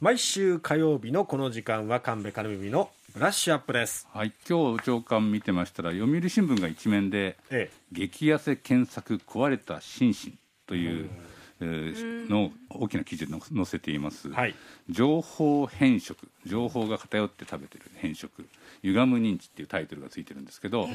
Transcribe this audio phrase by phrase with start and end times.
[0.00, 4.06] 毎週火曜日のこの時間は神戸金耳のブラッシュアップです。
[4.12, 10.34] はい、今日朝刊見てましたら読売新聞が一面でえ「激痩せ検索壊れた心身」
[10.68, 11.10] という、
[11.58, 14.54] えーの大きな記事を載せています、はい。
[14.88, 18.46] 情報変色情報が偏って食べてる変色
[18.84, 20.88] 歪む認知っていうタイトルがついてるんですけど、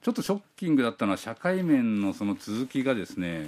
[0.00, 3.46] ちょっとショッキングだったのは社会面のその続きがですね、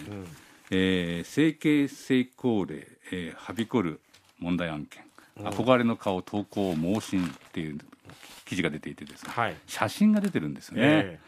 [0.71, 4.01] えー整形成功例、えーはびこる
[4.45, 5.03] 問題案件、
[5.39, 7.79] 憧れの顔投稿盲信っていう
[8.45, 9.57] 記事が出ていてですね、はい。
[9.67, 11.19] 写真が出てるんですよね、え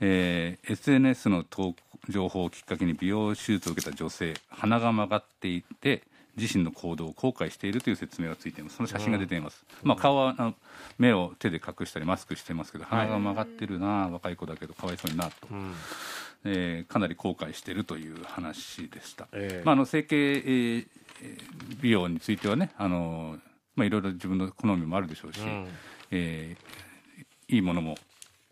[0.00, 0.58] え。
[0.66, 1.76] ー SNS の投稿
[2.08, 6.02] 情報をきっかけに美容手術を受けた女性鼻が曲がっていて
[6.36, 8.76] 自身の行動を後悔しているという説明がついています。
[8.76, 10.54] その写真が出ています、まあ、顔はあの
[10.96, 15.74] 目を手で隠したりマスクしてますけど鼻が曲がってるな、若い子だけどかわいそうになと、ん。
[16.44, 19.62] えーかなり後悔しているという話でした、ええ。
[19.64, 20.86] まあ、あの整形、えー
[21.80, 23.38] 美容についてはねあの、
[23.76, 25.66] まあ、いろいろ自分の好みもあるでしょうし、ん。
[26.10, 26.78] えー
[27.50, 27.96] いいものも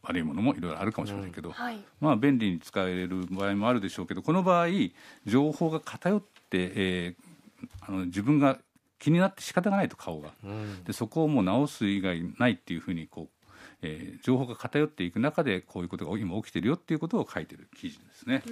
[0.03, 1.79] 悪いものもいろいろあるかもしれませんけど、はい。
[2.01, 4.69] まあ、便利に使える場合もあるでしょうけどこの場合
[5.27, 7.27] 情報が偏って、えー
[7.81, 8.59] あの自分が
[8.99, 10.31] 気になって仕方がないと顔が。
[10.45, 10.85] うん。
[10.85, 13.36] でそこをもう直す以外ないっていうふうにこう、
[13.87, 18.43] えー情報が偏っていく中でこういうことが今起きてるよっていうことを書いてる記事ですね。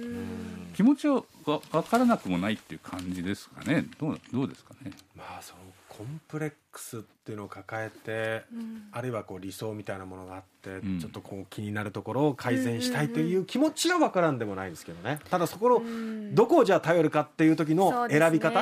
[0.75, 3.85] 気持ちはわ分からなくもないっていう感じですかね。
[3.99, 4.91] どうどうですかね？
[5.15, 8.43] まあそのコンプレックスっていうのを抱えて、
[8.91, 10.99] あるいはこう理想みたいなものがあって、ん。
[10.99, 15.19] ちょっとこう気になるところを改善したいという気持ちは分からんでもないですけどね。
[15.29, 15.81] ただそこの
[16.33, 18.61] どこをじゃあ頼るかっていう時の選び方、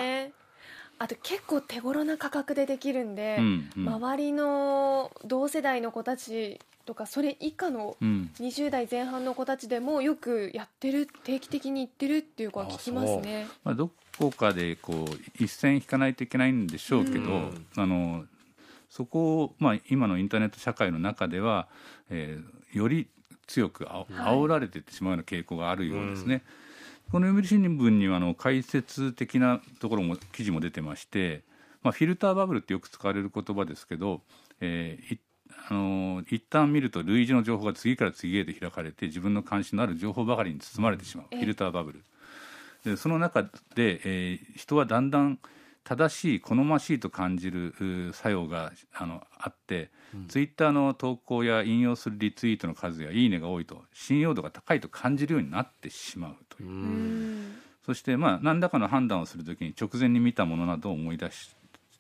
[0.99, 3.89] あと結構手頃な価格でできるんで、うんうん。
[3.89, 8.29] 周りの同世代の子たちとかそれ以下のうん。
[8.39, 13.47] 20代前半の子たちでもよくやってる定期的に行ってるっていう子は聞きますね。
[13.63, 17.67] まあ、どこかでこう一線引かないといけないんでしょうけど、うん。
[17.75, 18.25] あの
[18.89, 21.67] そこを、まあ、今のインターネット社会の中では、
[22.09, 23.07] えーより
[23.47, 26.43] 強くあ煽られていってしまうような傾向があるようですね。
[27.13, 31.43] この読売新聞にはあの解説的なところも記事も出てまして、
[31.83, 34.21] まあ、フィルターバブルってよく使われる言葉ですけど、
[34.59, 35.19] えーい
[35.69, 42.03] あのー一旦見ると類似の情報が次から次へと開かれて自分の関心のある情報ばかりに包まれてしまう、ええフィルターバブル。
[42.83, 45.37] でその中で、えー人はだんだん
[45.83, 49.91] 正しい好ましいと感じる作用があのあって、
[50.27, 57.55] ツイッターの投稿や引用するリツイートの数やいいねが多いと信用度が高いと感じるようになってしまうという、うん。
[57.85, 61.55] そしてまあ何らかの判断をするときに直前に見たものなどを思い出し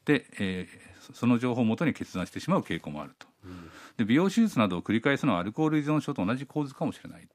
[0.05, 3.27] て、えーそその情報をもとに決断してしまう傾向もあると、
[3.97, 7.27] で美容手術などを繰り返すのはアルコール依存症と同じ構図かもしれない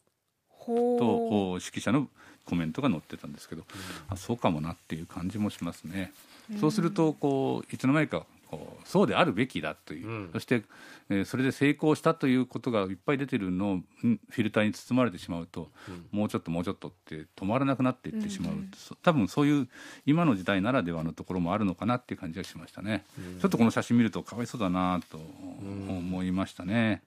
[0.69, 2.09] とお指揮者の
[2.45, 3.65] コメントが載ってたんですけど、
[4.09, 6.13] あそうかもなっていう感じもしますね。
[6.61, 10.31] そうするとこういつの間にかこうそうであるべきだという、うん。
[10.33, 10.63] そして、
[11.11, 15.69] えーそれで成功したということがいっぱい出てるのをんフィルターに包まれてしまうと、
[16.11, 19.69] もうちょっともうちょっとって止まらなくなっていってしまう、そ多分そういう
[20.07, 23.05] 今の時代ならではのところもあるのかなっていう感じがしましたね、
[23.41, 27.03] ちょっとこの写真見るとかわいそうだなと思いましたね。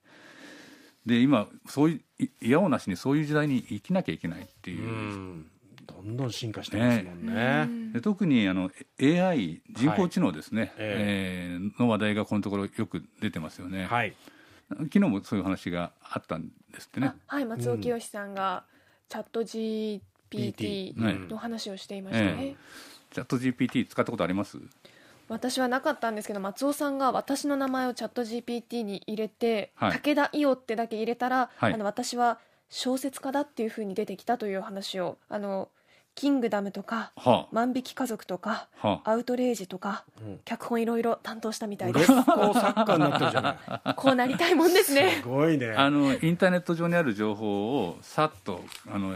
[1.05, 4.83] で今そういうい嫌おなしにそういう時代に生きなきゃいけないっていう。
[4.83, 5.51] う、ん。
[5.87, 7.91] どんどん進化してますもんね。
[7.93, 11.57] で特にあの AI 人工知能ですね、ええ。
[11.59, 14.15] ーの話題がこのところよく出てますよね、はい。
[14.69, 17.13] 昨日もそういう話があったんですってね。
[17.27, 18.63] あはい松尾清さんが
[19.09, 21.19] チャット GPT はい。
[21.27, 22.55] の話をしていましたね、ええ。
[23.13, 24.57] チャット GPT 使ったことあります？
[25.31, 29.91] 私はなかったんですけど松尾さんが私の名前をチャット GPT に入れて、はい。
[29.93, 31.73] 武田伊代ってだけ入れたら、はい。
[31.73, 32.37] あの私は
[32.69, 35.69] 小説家だっていうふうに出てきたという話をあの
[36.15, 39.11] キングダムとかは万引き家族とかあはあ。
[39.11, 40.39] アウトレイジとか、うん。
[40.43, 42.07] 脚本いろいろ担当したみたいです。
[42.11, 43.93] 子作家になってるじゃない。
[43.95, 45.21] こうなりたいもんですね。
[45.21, 45.71] すごいね。
[45.71, 49.15] あのインターネット上にある情報をさっとあの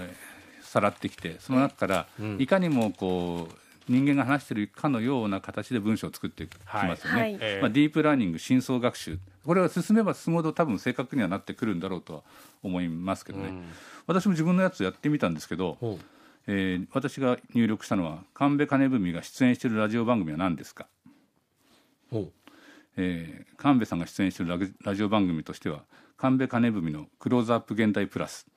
[0.62, 2.38] さらってきてその中から、うん。
[2.40, 7.32] いかにもこう人間が話してるかのような形で文章を作ってきますよね、はい。
[7.34, 7.40] はい。
[7.42, 9.20] ええまあ、ディープラーニング深層学習。
[9.46, 12.24] これは進めば進むほど多分正確にはなってくるんだろうとは
[12.64, 13.64] 思いますけどね、うん。
[14.08, 15.78] 私も自分のやつやってみたんですけど、
[16.48, 20.88] えー私が入力したのは神戸金文が出演しているラジオ番組は何ですか、
[22.12, 22.32] ほう。
[22.98, 25.84] えー神戸さんが出演しているラジオ番組としては
[26.18, 28.48] 神戸金文のクローズアップ現代プラス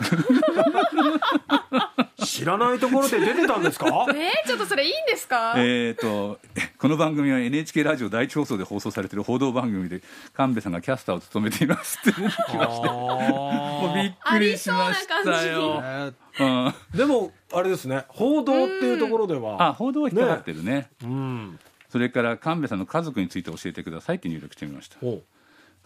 [2.26, 3.86] 知らないところで出てたんですか？
[4.14, 6.38] えー、ちょっとそれいいんですか、えー、と
[6.78, 10.02] この番組は NHK ラジオ第一放送で放送されている報道番組で
[10.34, 16.12] 神戸さんがキャスターを務めていますって出てきましてもうびっくりしましたよ。
[16.94, 18.04] でもあれですね。
[18.08, 20.90] 報道っていうところでは、あ報道は引っかかってるね。
[21.02, 21.58] うん。
[21.88, 24.98] そそれから神戸さんの家族について教えてくださいって入力してみました。
[24.98, 25.22] ほ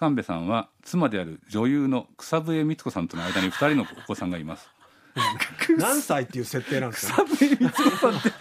[0.00, 4.68] 神戸さんは妻である女優の草笛光子さんとの間に2人のお子さんがいます。
[4.78, 4.79] う
[5.78, 8.32] 何歳っていう設定なんですか、草笛光子さんって。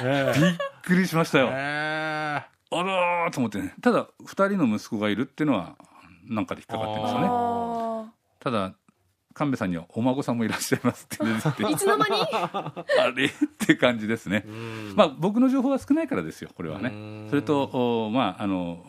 [0.02, 3.74] えびっくりしましたよ、えあらーと思ってね。
[3.80, 5.76] ただ2人の息子がいるっていうのは
[6.24, 7.26] なんかで引っかかってますよね。
[7.30, 8.74] あただ
[9.34, 12.12] 神戸さんにはお孫さんもいらっしゃいますって出てきてーいつの間に？
[12.34, 13.26] あれ？
[13.26, 14.94] って感じですね、うん。
[14.96, 16.90] まあ僕の情報は少ないからですよこれはね。
[16.90, 17.26] うん。
[17.30, 17.64] それと
[18.06, 18.84] おまああの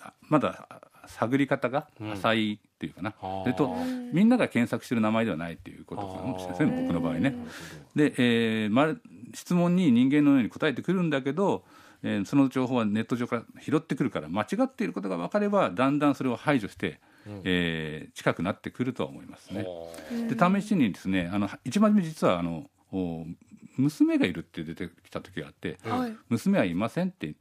[0.00, 0.68] あまだ
[1.06, 7.34] 探り方が浅いっていうかな、うんそれとうんみんなが検索してる名前ではないっていうことかもしれないですね僕の場合ね。
[7.94, 9.00] で、えーまる
[9.34, 11.64] 質問に人間のように答えてくるんだけど、
[12.02, 16.98] えーその情報はネット上から拾ってくるから間違っていることが分かればだんだんそれを排除して、
[17.44, 19.64] えー近くなってくるとは思いますね。
[20.28, 23.24] で試しにですねあの一番初め実はあのお
[23.78, 26.16] 娘がいるって出てきた時があってはい。
[26.28, 27.34] 娘はいませんって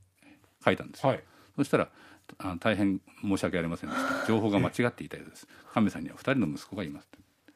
[0.64, 1.24] 書いたんですよ、はい。
[1.58, 1.90] そしたら
[2.40, 4.28] あ大変申し訳ありませんでした。
[4.28, 5.48] 情報が間違っていたようです。
[5.74, 7.08] 神戸さんには2人の息子がいます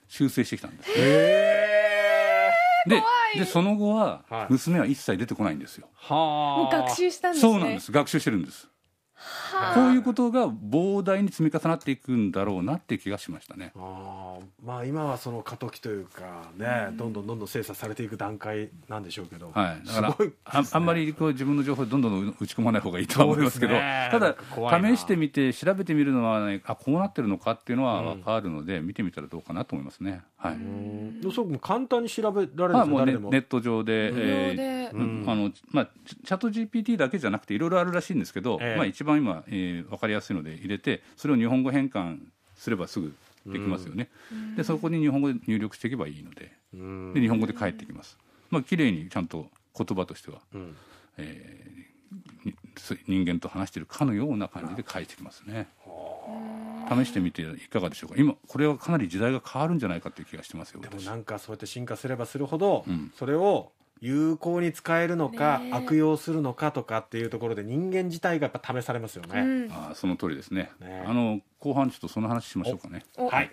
[0.08, 0.92] 修正してきたんです。
[0.96, 2.52] え
[2.88, 3.02] で
[3.40, 4.48] でその後ははい。
[4.50, 6.58] 娘は一切出てこないんですよ、ー、はあ。
[6.58, 7.52] もう学習したんですね。
[7.52, 7.92] そうなんです。
[7.92, 8.66] 学習してるんです。
[8.66, 8.75] はあ
[9.74, 13.72] こういうことが膨大に積み重なっていくんだろうなっていう気がしましたね。
[13.76, 14.66] あー。
[14.66, 20.32] まあ今はその過渡期というかね、どんどんどんどん精査されていく段階なんでしょうけど、はい、だからね。
[20.46, 24.10] ああんまりこう自分の情報をどんどん打ち込まない方がいいとは思いますけどね。
[24.12, 30.24] ただ試してみて調べてみるのは、ね、あこうなってるのかっていうのは分かるので、見てみたらどうかなと思いますね。
[30.38, 30.58] はい。
[31.34, 35.26] そう簡単に調べられるまネット上で、無料えでーうん。
[35.28, 38.78] あのまあ、チチャット GPT だけじゃなくていろいろあるらしいんですけど、ええ。
[38.78, 42.20] まあ、一番今、えー、分かりやすいので入れてそれを日本語変換
[42.56, 43.14] すればすぐ
[43.46, 44.10] できますよね、
[44.58, 46.52] でそこに日本語で入力していけばいいので。
[46.74, 47.14] うん。
[47.14, 48.18] で日本語で返ってきます、
[48.50, 49.48] まあ綺麗にちゃんと
[49.78, 50.76] 言葉としては、うん。
[51.18, 51.96] えー
[53.08, 55.68] 人間と話しているかのような感じで返ってきますね。
[56.88, 58.16] 試してみていかがでしょうか。
[58.18, 63.12] 今これはかなり時代が変わるんじゃないかという気がしてますよ私でもなんかそうやって進化すればするほど、うん。
[63.16, 63.72] それを
[64.02, 65.74] 有効に使えるのか、ねえ。
[65.74, 69.72] 悪用するのかとかっていうところで人間自体がやっぱ試されますよね、うん。
[69.72, 70.72] あーその通りですね。
[70.80, 73.04] ねあの後半ちょっとその話しましょうかね。
[73.18, 73.52] おはい